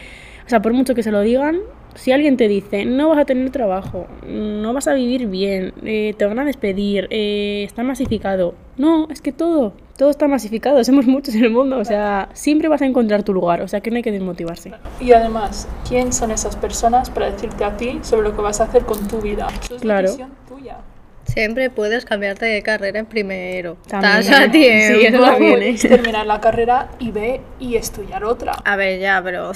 [0.45, 1.59] o sea, por mucho que se lo digan,
[1.93, 6.13] si alguien te dice, no vas a tener trabajo, no vas a vivir bien, eh,
[6.17, 8.55] te van a despedir, eh, está masificado.
[8.77, 12.67] No, es que todo, todo está masificado, somos muchos en el mundo, o sea, siempre
[12.67, 14.71] vas a encontrar tu lugar, o sea, que no hay que desmotivarse.
[14.99, 18.65] Y además, ¿quién son esas personas para decirte a ti sobre lo que vas a
[18.65, 19.47] hacer con tu vida?
[19.63, 20.03] Eso es Claro.
[20.03, 20.77] decisión tuya.
[21.25, 23.77] Siempre puedes cambiarte de carrera en primero.
[23.87, 24.49] También, Estás a ¿eh?
[24.49, 24.99] tiempo.
[24.99, 28.53] Sí, eso terminar la carrera y ve y estudiar otra.
[28.63, 29.51] A ver, ya, pero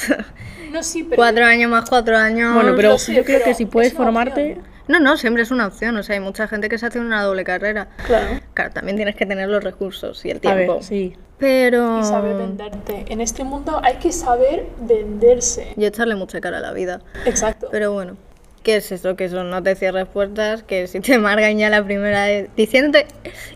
[0.72, 1.16] No, sí, pero...
[1.18, 2.56] cuatro años más cuatro años.
[2.56, 4.54] Bueno, pero sé, yo creo pero que si puedes formarte...
[4.54, 4.66] opción.
[4.90, 5.96] No, no, siempre es una opción.
[5.98, 7.88] O sea, hay mucha gente que se hace una doble carrera.
[8.08, 8.40] Claro.
[8.56, 10.74] Claro, también tienes que tener los recursos y el A tiempo.
[10.76, 11.16] ver, sí.
[11.38, 12.00] Pero.
[12.00, 13.06] Y saber venderte.
[13.08, 15.74] En este mundo hay que saber venderse.
[15.78, 17.02] Y echarle mucha cara a la vida.
[17.26, 17.68] Exacto.
[17.72, 18.18] Pero bueno,
[18.64, 19.16] ¿qué es eso?
[19.16, 23.06] Que eso no te cierres puertas, que si te margan ya la primera vez diciéndote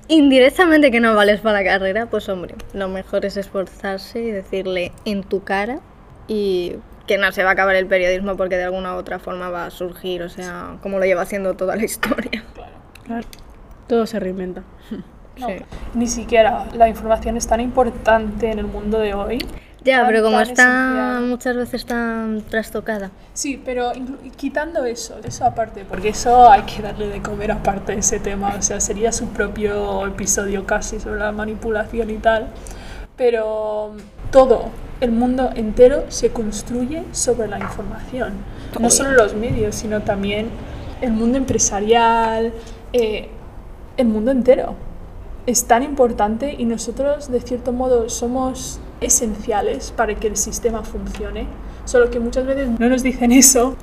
[0.08, 4.92] indirectamente que no vales para la carrera, pues hombre, lo mejor es esforzarse y decirle
[5.06, 5.80] en tu cara
[6.28, 6.74] y
[7.08, 9.66] que no se va a acabar el periodismo porque de alguna u otra forma va
[9.66, 12.44] a surgir, o sea, como lo lleva haciendo toda la historia.
[13.04, 13.28] Claro.
[13.88, 14.64] Todo se reinventa.
[15.36, 15.56] No, sí.
[15.96, 19.40] Ni siquiera la información es tan importante en el mundo de hoy.
[19.84, 21.24] Ya, tan- pero como está esencial.
[21.24, 23.10] muchas veces tan trastocada.
[23.34, 23.92] Sí, pero
[24.38, 28.54] quitando eso, eso aparte, porque eso hay que darle de comer aparte de ese tema,
[28.60, 32.50] o sea, sería su propio episodio casi sobre la manipulación y tal.
[33.18, 33.96] Pero
[34.32, 34.70] todo,
[35.04, 38.32] el mundo entero se construye sobre la información.
[38.80, 40.48] No solo los medios, sino también
[41.02, 42.54] el mundo empresarial,
[42.94, 43.28] eh,
[43.98, 44.76] el mundo entero.
[45.46, 51.48] Es tan importante y nosotros, de cierto modo, somos esenciales para que el sistema funcione,
[51.84, 53.76] solo que muchas veces no nos dicen eso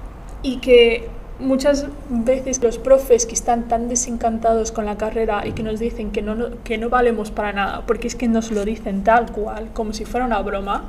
[0.42, 5.62] y que muchas veces los profes que están tan desencantados con la carrera y que
[5.62, 9.04] nos dicen que no, que no valemos para nada, porque es que nos lo dicen
[9.04, 10.84] tal cual, como si fuera una broma,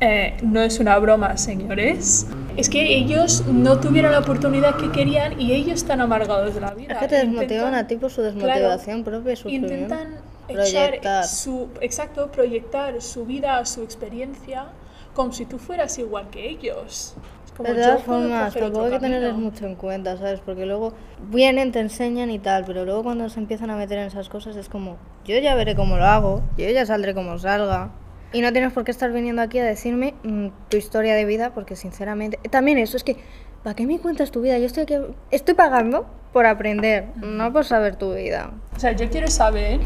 [0.00, 2.26] eh, no es una broma, señores.
[2.56, 6.72] Es que ellos no tuvieron la oportunidad que querían y ellos están amargados de la
[6.72, 6.94] vida.
[6.94, 11.24] Es que te desmotivan a ti por su desmotivación propia, su Intentan proyectar.
[11.24, 14.66] su, exacto, proyectar su vida, su experiencia,
[15.14, 17.14] como si tú fueras igual que ellos.
[17.58, 20.40] de todas formas, tampoco hay que tenerles mucho en cuenta, ¿sabes?
[20.40, 20.92] Porque luego
[21.28, 24.54] vienen, te enseñan y tal, pero luego cuando se empiezan a meter en esas cosas
[24.56, 27.90] es como, yo ya veré cómo lo hago, yo ya saldré como salga.
[28.32, 31.54] Y no tienes por qué estar viniendo aquí a decirme mm, tu historia de vida,
[31.54, 32.38] porque sinceramente.
[32.50, 33.16] También eso, es que,
[33.62, 34.58] ¿para qué me cuentas tu vida?
[34.58, 34.96] Yo estoy aquí.
[35.30, 38.50] Estoy pagando por aprender, no por saber tu vida.
[38.76, 39.80] O sea, yo quiero saber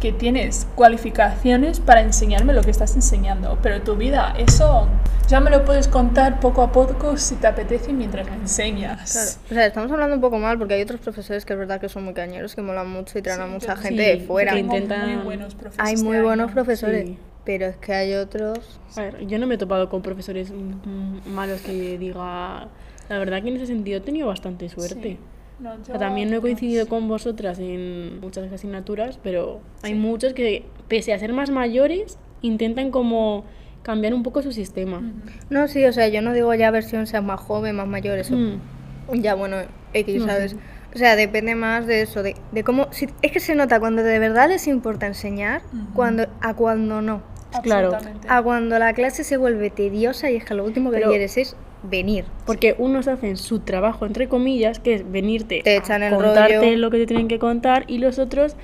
[0.00, 4.88] que tienes cualificaciones para enseñarme lo que estás enseñando, pero tu vida, eso
[5.28, 9.12] ya me lo puedes contar poco a poco si te apetece mientras me enseñas.
[9.12, 9.30] Claro.
[9.50, 11.88] O sea, estamos hablando un poco mal porque hay otros profesores que es verdad que
[11.88, 14.52] son muy cañeros, que molan mucho y traen a mucha gente de fuera.
[14.52, 15.14] Que intentan...
[15.14, 16.54] Muy buenos profesores hay muy este buenos año.
[16.54, 17.06] profesores.
[17.06, 17.18] Sí.
[17.44, 18.80] Pero es que hay otros.
[18.96, 20.52] A ver, yo no me he topado con profesores
[21.26, 22.68] malos que diga.
[23.08, 25.02] La verdad que en ese sentido he tenido bastante suerte.
[25.02, 25.18] Sí.
[25.60, 30.64] No, yo- también no he coincidido con vosotras en muchas asignaturas, pero hay muchos que,
[30.88, 33.44] pese a ser más mayores, intentan como
[33.82, 35.02] cambiar un poco su sistema.
[35.50, 38.34] No, sí, o sea, yo no digo ya versión seas más joven, más mayor, eso.
[38.34, 38.60] Mm.
[39.20, 39.58] Ya, bueno,
[39.92, 40.52] X, No, ¿sabes?
[40.52, 40.58] sí.
[40.94, 42.88] O sea, depende más de eso, de, de cómo...
[42.92, 45.60] si- es que se nota cuando de verdad les importa enseñar,
[45.94, 47.20] cuando a cuando no.
[47.62, 47.92] Claro.
[48.28, 51.36] A cuando la clase se vuelve tediosa y es que lo último que Pero- quieres
[51.36, 52.24] es venir.
[52.46, 56.56] Porque unos hacen su trabajo, entre comillas, que es venirte Te a echan el contarte
[56.58, 56.76] rollo.
[56.78, 58.56] lo que te tienen que contar, y los otros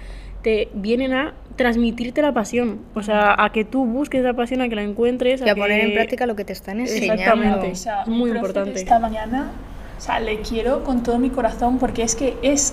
[0.42, 2.78] te vienen a transmitirte la pasión.
[2.94, 5.42] O sea, a que tú busques la pasión, a que la encuentres.
[5.42, 7.12] Y a que- poner en práctica lo que te están enseñando.
[7.12, 7.72] Exactamente.
[7.72, 8.72] O sea, Es muy importante.
[8.80, 9.50] Esta mañana,
[9.98, 12.72] o sea, le quiero con todo mi corazón porque es que es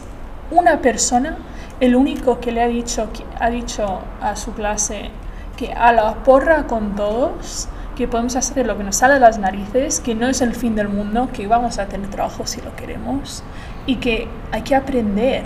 [0.49, 1.37] una persona,
[1.81, 5.09] el único que le ha dicho, que ha dicho a su clase
[5.57, 9.39] que a la porra con todos, que podemos hacer lo que nos sale de las
[9.39, 12.75] narices, que no es el fin del mundo, que vamos a tener trabajo si lo
[12.75, 13.43] queremos
[13.87, 15.43] y que hay que aprender,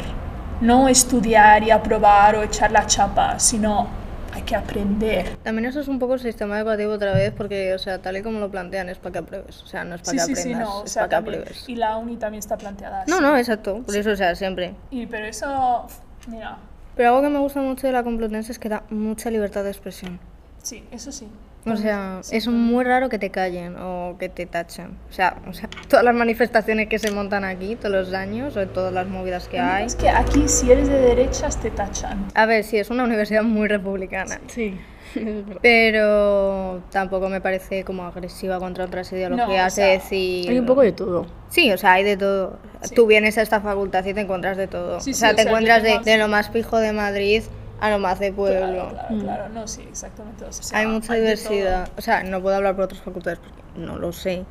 [0.60, 3.88] no estudiar y aprobar o echar la chapa, sino
[4.34, 5.38] hay que aprender.
[5.43, 8.21] También eso es un poco el sistema educativo otra vez, porque, o sea, tal y
[8.21, 9.62] como lo plantean, es para que apruebes.
[9.63, 11.10] O sea, no es para Sí, que sí, aprendas, sí, no, o es sea, para
[11.10, 11.63] que apruebes.
[11.69, 13.24] y la uni también está planteada No, así.
[13.24, 13.82] no, exacto.
[13.84, 14.74] Por eso, o sea, siempre.
[14.89, 15.86] Y pero eso,
[16.28, 16.58] mira,
[16.96, 19.70] Pero algo que me gusta mucho de la Complutense es que da mucha libertad de
[19.72, 20.20] expresión.
[20.62, 21.28] sí, eso sí.
[21.64, 24.98] O sea, Sí, es muy raro que te callen o que te tachen.
[25.10, 28.68] O sea, o sea, todas las manifestaciones que se montan aquí todos los años o
[28.68, 29.86] todas las movidas que hay.
[29.86, 32.26] Es que aquí si eres de derechas te tachan.
[32.34, 34.40] A ver, sí, es una universidad muy republicana.
[34.48, 34.76] Sí.
[35.62, 39.74] Pero tampoco me parece como agresiva contra otras ideologías.
[39.74, 40.50] o sea, es decir.
[40.50, 41.26] Hay un poco de todo.
[41.50, 42.60] Sí, o sea, hay de todo.
[42.82, 42.95] Sí.
[42.95, 45.00] Tú vienes a esta facultad y te encuentras de todo.
[45.00, 47.43] Sí, o sí, sea, o te sea, encuentras de, de lo más pijo de Madrid
[47.82, 48.89] a lo más de pueblo.
[48.89, 49.50] Claro, claro, claro.
[49.50, 50.45] No, sí, exactamente.
[50.45, 51.89] O sea, Hay mucha de diversidad.
[51.97, 54.45] O sea, no puedo hablar por otras facultades porque no lo sé.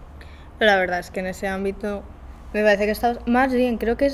[0.58, 2.02] Pero la verdad es que en ese ámbito
[2.52, 3.78] me parece que está más bien.
[3.78, 4.10] Creo que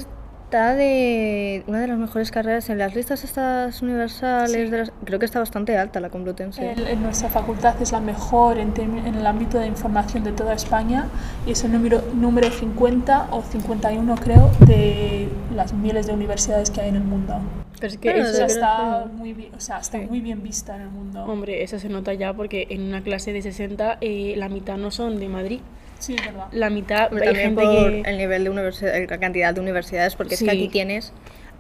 [0.47, 4.53] está de una de las mejores carreras en las listas estas universales.
[4.53, 4.71] Sí.
[4.71, 6.71] de las- creo que está bastante alta la Complutense.
[6.73, 10.55] El- en nuestra facultad es la mejor en, en el ámbito de información de toda
[10.55, 11.09] España
[11.47, 16.81] y es el número, número 50 o 51 creo de las miles de universidades que
[16.81, 17.35] hay en el mundo.
[17.81, 20.07] Pero es que Claro, O eso, está, muy bien, o sea, está Sí.
[20.09, 21.25] muy bien vista en el mundo.
[21.25, 24.93] hombre, eso se nota ya porque en una clase de 60 eh, la mitad no
[24.93, 25.61] son de Madrid.
[25.99, 26.47] Sí, es verdad.
[26.53, 28.11] La mitad Hombre, hay también gente por que...
[28.11, 30.45] el nivel de universidad, la cantidad de universidades, porque es Sí.
[30.47, 31.13] que aquí tienes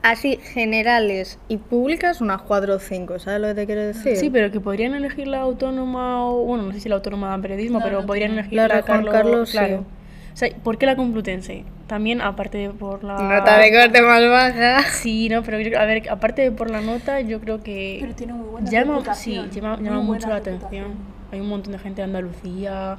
[0.02, 4.16] así generales y públicas unas 4 o 5, ¿sabes lo que te quiero decir?
[4.16, 6.44] Sí, pero que podrían elegir la autónoma o...
[6.44, 8.82] Bueno, no sé si la autónoma da periodismo, No, pero no podrían elegir La la,
[8.82, 9.12] Carlos...
[9.12, 9.58] Carlos, sí.
[9.58, 9.84] claro.
[10.32, 11.64] O sea, ¿por qué la Complutense?
[11.86, 13.14] También, aparte de por la...
[13.18, 14.82] Nota de corte más baja.
[14.90, 18.14] Sí, no, pero yo- a ver, aparte de por la nota, yo creo que Pero
[18.14, 20.56] tiene muy buena llama, sí, llama, llama mucho la reputación.
[20.84, 21.16] atención.
[21.32, 22.98] Hay un montón de gente de Andalucía,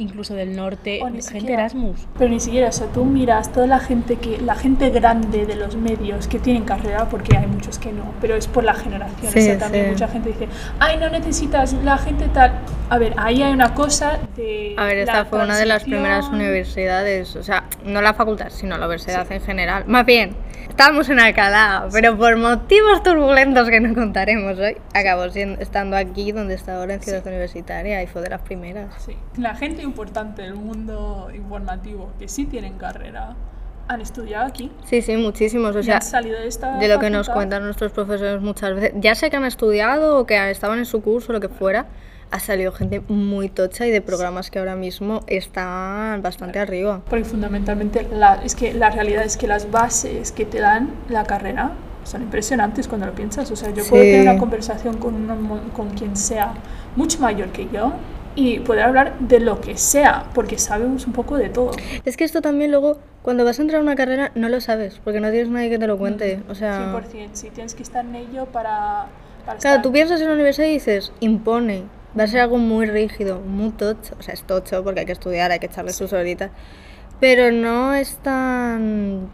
[0.00, 2.06] incluso del norte, O gente siquiera- Erasmus.
[2.18, 5.76] Pero ni siquiera eso, tú miras toda la gente que la gente grande de los
[5.76, 9.32] medios que tienen carrera, porque hay muchos que no, pero es por la generación.
[9.32, 9.90] Sí, o sea, también sí.
[9.92, 12.52] mucha gente dice, ay, no necesitas la gente tal.
[12.88, 14.74] A ver, ahí hay una cosa hace.
[14.76, 18.76] A ver, esta fue una de las primeras universidades, o sea, no la facultad, sino
[18.78, 19.84] la universidad en general.
[19.86, 20.36] Más bien,
[20.68, 26.32] estábamos en Alcalá, pero por motivos turbulentos que no contaremos hoy, acabó siendo, estando aquí
[26.32, 28.94] donde está ahora en Ciudad Universitaria y fue de las primeras.
[29.02, 29.16] Sí.
[29.36, 33.36] La gente importante del mundo informativo que sí tienen carrera
[33.88, 34.70] han estudiado aquí.
[34.84, 36.78] Sí, sí, muchísimos, o sea, han salido de esta.
[36.78, 40.26] de lo que nos cuentan nuestros profesores muchas veces, ya sé que han estudiado o
[40.26, 41.86] que estaban en su curso lo que fuera,
[42.30, 47.02] ha salido gente muy tocha y de programas que ahora mismo están bastante arriba.
[47.08, 51.24] Porque fundamentalmente la, es que la realidad es que las bases que te dan la
[51.24, 51.72] carrera
[52.04, 53.50] son impresionantes cuando lo piensas.
[53.50, 54.10] O sea, yo puedo Sí.
[54.10, 55.36] tener una conversación con, una
[55.74, 56.54] con quien sea
[56.96, 57.92] mucho mayor que yo
[58.36, 61.72] y poder hablar de lo que sea, porque sabemos un poco de todo.
[62.04, 65.00] Es que esto también luego, cuando vas a entrar a una carrera, no lo sabes,
[65.02, 66.40] porque no tienes nadie que te lo cuente.
[66.48, 69.06] O sea, 100%, sí, tienes que estar en ello para...
[69.44, 71.82] para claro, estar- tú piensas en la universidad y dices, impone,
[72.18, 74.14] va a ser algo muy rígido, muy tocho.
[74.18, 76.50] O sea, es tocho porque hay que estudiar, hay que echarle sus horitas.
[77.20, 79.28] Pero no es tan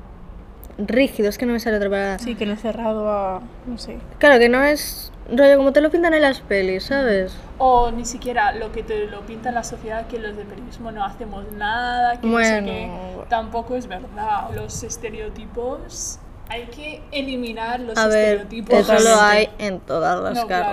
[0.79, 2.19] rígido, es que no me sale otra palabra.
[2.19, 3.41] Sí, que no he cerrado a.
[3.67, 3.99] No sé.
[4.19, 7.35] Claro, que no es rollo como te lo pintan en las pelis, ¿sabes?
[7.59, 11.05] O ni siquiera lo que te lo pinta la sociedad, que los de periodismo no
[11.05, 12.67] hacemos nada, que no sé Bueno.
[12.67, 12.91] qué,
[13.29, 14.51] tampoco es verdad.
[14.55, 18.79] Los estereotipos, hay que eliminar los A ver, estereotipos.
[18.79, 20.73] eso lo hay en todas las No, claro.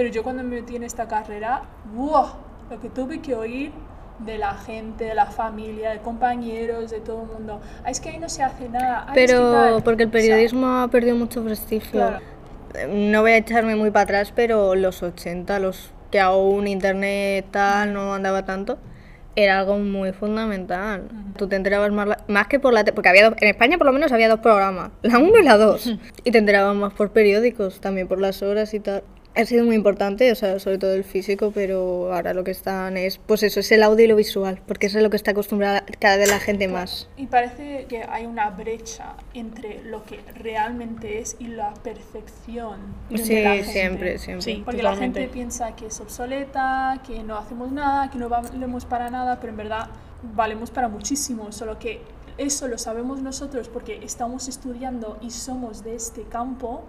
[0.00, 1.60] Pero yo cuando me metí en esta carrera,
[1.94, 2.32] ¡buah!
[2.70, 3.70] Lo que tuve que oír
[4.20, 7.60] de la gente, de la familia, de compañeros, de todo el mundo.
[7.84, 9.04] "Ah, es que ahí no se hace nada.
[9.06, 9.82] "Ay, es que Pero tal".
[9.82, 11.90] porque el O sea, periodismo ha perdido mucho prestigio.
[12.00, 12.18] Claro.
[12.76, 17.44] Eh, No voy a echarme muy para atrás, pero los 80, los que aún internet
[17.50, 18.78] tal no andaba tanto,
[19.36, 21.08] era algo muy fundamental.
[21.36, 23.86] Tú te enterabas más, la- más que por la porque había dos- en España por
[23.86, 25.92] lo menos había dos programas, la 1 y la 2,
[26.24, 29.02] y te enterabas más por periódicos, también por las horas y tal.
[29.36, 32.96] Ha sido muy importante, o sea, sobre todo el físico, pero ahora lo que están
[32.96, 35.30] es, pues eso, es el audio y lo visual, porque eso es lo que está
[35.30, 37.08] acostumbrada cada vez la gente más.
[37.16, 42.80] Y parece que hay una brecha entre lo que realmente es y la percepción.
[43.08, 43.72] de Sí, la gente.
[43.72, 44.42] siempre, siempre.
[44.42, 44.62] Sí.
[44.64, 45.20] Porque la Totalmente.
[45.20, 49.52] gente piensa que es obsoleta, que no hacemos nada, que no valemos para nada, pero
[49.52, 49.88] en verdad
[50.34, 51.52] valemos para muchísimo.
[51.52, 52.00] Solo que
[52.36, 56.84] eso lo sabemos nosotros porque estamos estudiando y somos de este campo,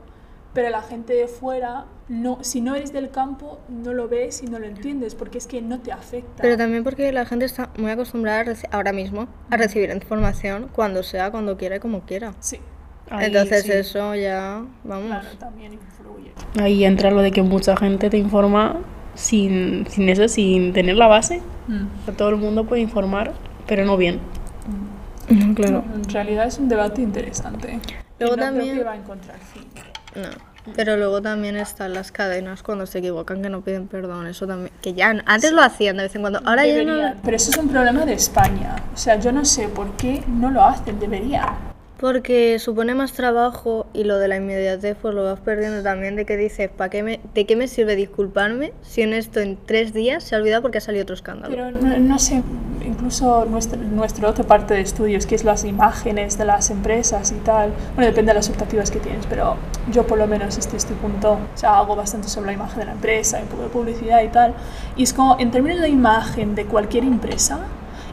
[0.53, 4.47] pero la gente de fuera, no, si no eres del campo, no lo ves y
[4.47, 6.41] no lo entiendes porque es que no te afecta.
[6.41, 11.31] Pero también porque la gente está muy acostumbrada ahora mismo a recibir información cuando sea,
[11.31, 12.33] cuando quiera y como quiera.
[12.39, 12.59] Sí,
[13.09, 13.71] Ahí, Entonces sí.
[13.71, 15.07] eso ya, vamos.
[15.07, 16.31] claro, también influye.
[16.61, 18.77] Ahí entra lo de que mucha gente te informa
[19.15, 21.41] sin, sin eso, sin tener la base.
[21.67, 22.11] Mm.
[22.17, 23.33] Todo el mundo puede informar,
[23.67, 24.19] pero no bien.
[25.55, 25.83] Claro.
[25.93, 27.79] En realidad es un debate interesante.
[28.19, 29.63] Luego y no también- creo que va a encontrar fin.
[30.15, 30.51] No.
[30.75, 34.27] Pero luego también están las cadenas cuando se equivocan que no piden perdón.
[34.27, 34.71] Eso también.
[34.81, 36.39] Que ya antes lo hacían de vez en cuando.
[36.45, 37.21] Ahora ya Deberían, no.
[37.23, 38.75] Pero eso es un problema de España.
[38.93, 41.71] O sea, yo no sé por qué no lo hacen, deberían.
[41.97, 46.25] Porque supone más trabajo y lo de la inmediatez pues lo vas perdiendo también de
[46.25, 49.93] que dices, ¿para qué me, ¿de qué me sirve disculparme si en esto en tres
[49.93, 51.53] días se ha olvidado porque ha salido otro escándalo?
[51.55, 52.41] Pero no, no sé,
[52.85, 57.35] incluso nuestra, nuestra otra parte de estudios, que es las imágenes de las empresas y
[57.35, 57.73] tal.
[57.95, 59.55] Bueno, depende de las optativas que tienes, pero
[59.91, 62.85] yo por lo menos hasta este punto, o sea, hago bastante sobre la imagen de
[62.85, 64.53] la empresa, un poco de publicidad y tal.
[64.95, 67.59] Y es como, en términos de imagen de cualquier empresa,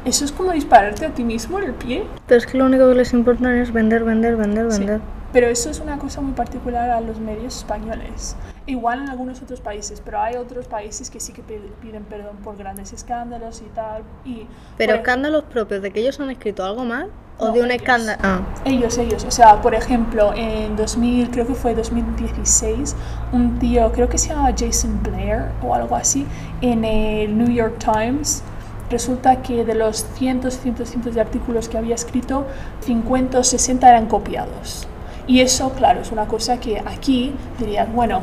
[0.05, 2.05] eso es como dispararte a ti mismo en el pie.
[2.27, 4.79] Pero es que lo único que les importa es vender, vender, vender, Sí.
[4.79, 5.01] vender.
[5.33, 8.35] Pero eso es una cosa muy particular a los medios españoles.
[8.69, 12.37] Igual en algunos otros países, pero hay otros países que sí que pi- piden perdón
[12.45, 14.03] por grandes escándalos y tal.
[14.27, 17.67] Y Pero escándalos propios de que ellos han escrito algo mal o No, de un
[17.71, 17.77] ellos.
[17.83, 18.19] escándalo.
[18.23, 19.25] Ah, Ellos, ellos.
[19.25, 22.95] O sea, por ejemplo, en 2000, creo que fue 2016,
[23.33, 26.27] un tío, creo que se llama Jason Blair o algo así,
[26.61, 28.43] en el New York Times,
[28.91, 32.47] resulta que de los cientos, cientos, cientos de artículos que había escrito,
[32.81, 34.87] 50 o 60 eran copiados.
[35.27, 38.21] Y eso, claro, es una cosa que aquí dirías, bueno,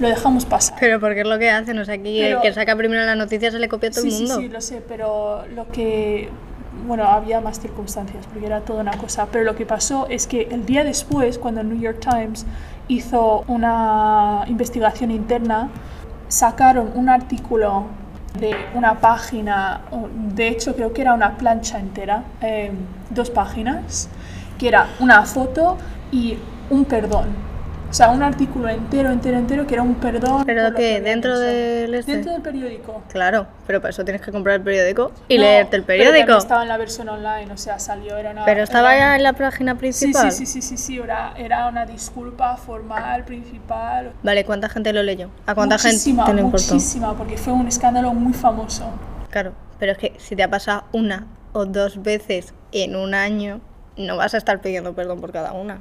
[0.00, 0.76] lo dejamos pasar.
[0.80, 3.16] pero porque es lo que hacen, o sea, aquí Pero- el que saca primero la
[3.16, 4.36] noticia se le copia a todo sí, el mundo.
[4.36, 6.28] Sí, sí, lo sé, pero lo que...
[6.86, 9.26] Bueno, había más circunstancias, porque era toda una cosa.
[9.32, 12.44] Pero lo que pasó es que el día después, cuando el New York Times
[12.88, 15.70] hizo una investigación interna,
[16.28, 17.84] sacaron un artículo
[18.38, 19.80] de una página,
[20.34, 22.70] de hecho creo que era una plancha entera, eh,
[23.08, 24.10] dos páginas,
[24.58, 25.78] que era una foto
[26.12, 26.36] y
[26.68, 27.45] un perdón.
[27.88, 30.44] O sea, un artículo entero, entero, entero, que era un perdón.
[30.44, 31.00] ¿Pero qué?
[31.00, 32.12] ¿Dentro del este?
[32.12, 33.02] Dentro del periódico.
[33.10, 36.36] Claro, pero para eso tienes que comprar el periódico y No, leerte el pero periódico.
[36.36, 38.44] estaba en la versión online, o sea, salió, era una...
[38.44, 40.32] Pero estaba era- ya en la página Sí, principal.
[40.32, 44.12] sí, sí, sí, sí, sí, era, era una disculpa formal, principal.
[44.22, 45.30] Vale, ¿cuánta gente lo leyó?
[45.46, 46.74] ¿A cuánta muchísima, gente le importó?
[46.74, 48.90] Muchísima, porque fue un escándalo muy famoso.
[49.30, 53.60] Claro, Pero es que si te ha pasado una o dos veces en un año,
[53.96, 55.78] no vas a estar pidiendo perdón por cada una.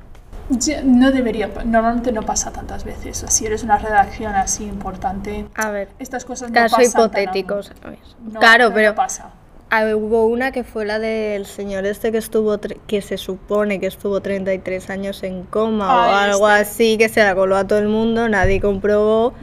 [0.83, 3.25] No debería, normalmente no pasa tantas veces.
[3.29, 7.73] Si eres una redacción así importante, A ver, estas cosas no caso pasan hipotético, menudo.
[7.81, 7.99] ¿sabes?
[8.31, 9.31] No, claro, no pero pasa.
[9.71, 13.87] ah, hubo una que fue la del señor este que estuvo, que se supone que
[13.87, 16.61] estuvo 33 años en coma o Ah, algo este.
[16.61, 19.33] así, que se la coló a todo el mundo, nadie comprobó.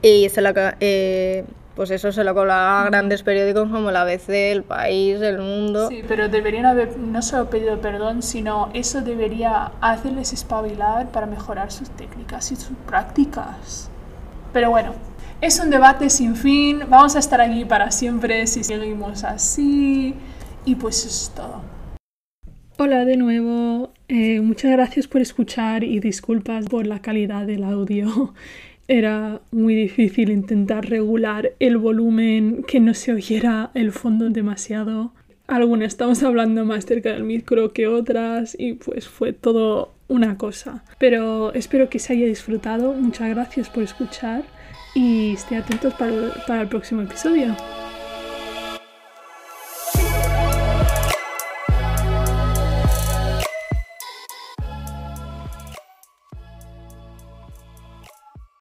[0.00, 1.44] Y se la, eh,
[1.76, 5.88] pues eso se lo coló a grandes periódicos como la ABC, El País, El Mundo.
[5.90, 11.70] Sí, pero deberían haber no solo pedido perdón, sino eso debería hacerles espabilar para mejorar
[11.70, 13.90] sus técnicas y sus prácticas.
[14.54, 14.94] Pero bueno,
[15.42, 16.80] es un debate sin fin.
[16.88, 20.14] Vamos a estar aquí para siempre si seguimos así.
[20.64, 21.60] Y pues eso es todo.
[22.78, 23.92] Hola de nuevo.
[24.08, 28.32] Eh, muchas gracias por escuchar y disculpas por la calidad del audio.
[28.88, 35.12] Era muy difícil intentar regular el volumen, que no se oyera el fondo demasiado.
[35.48, 40.84] Algunas estamos hablando más cerca del micro que otras y pues fue todo una cosa.
[40.98, 42.92] Pero espero que se haya disfrutado.
[42.92, 44.44] Muchas gracias por escuchar
[44.94, 47.54] y esté atentos para, para el próximo episodio.